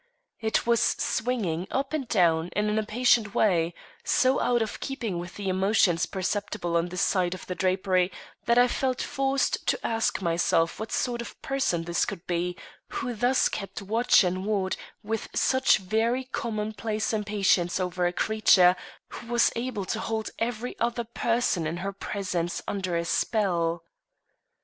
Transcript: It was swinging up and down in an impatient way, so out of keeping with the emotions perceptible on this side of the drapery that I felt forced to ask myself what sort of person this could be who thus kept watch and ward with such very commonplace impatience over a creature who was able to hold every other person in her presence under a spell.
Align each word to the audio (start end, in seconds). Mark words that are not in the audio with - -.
It 0.39 0.65
was 0.65 0.81
swinging 0.81 1.67
up 1.69 1.93
and 1.93 2.07
down 2.07 2.49
in 2.55 2.69
an 2.69 2.79
impatient 2.79 3.35
way, 3.35 3.75
so 4.03 4.39
out 4.39 4.63
of 4.63 4.79
keeping 4.79 5.19
with 5.19 5.35
the 5.35 5.47
emotions 5.47 6.07
perceptible 6.07 6.75
on 6.75 6.89
this 6.89 7.03
side 7.03 7.35
of 7.35 7.45
the 7.45 7.53
drapery 7.53 8.11
that 8.47 8.57
I 8.57 8.67
felt 8.67 8.99
forced 8.99 9.67
to 9.67 9.85
ask 9.85 10.19
myself 10.19 10.79
what 10.79 10.91
sort 10.91 11.21
of 11.21 11.39
person 11.43 11.83
this 11.83 12.05
could 12.05 12.25
be 12.25 12.57
who 12.87 13.13
thus 13.13 13.47
kept 13.47 13.79
watch 13.83 14.23
and 14.23 14.43
ward 14.43 14.75
with 15.03 15.29
such 15.35 15.77
very 15.77 16.23
commonplace 16.23 17.13
impatience 17.13 17.79
over 17.79 18.07
a 18.07 18.11
creature 18.11 18.75
who 19.09 19.27
was 19.27 19.51
able 19.55 19.85
to 19.85 19.99
hold 19.99 20.31
every 20.39 20.75
other 20.79 21.03
person 21.03 21.67
in 21.67 21.77
her 21.77 21.93
presence 21.93 22.59
under 22.67 22.97
a 22.97 23.05
spell. 23.05 23.83